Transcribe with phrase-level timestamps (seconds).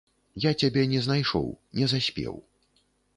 [0.45, 1.45] Я цябе не знайшоў,
[1.81, 2.33] не заспеў.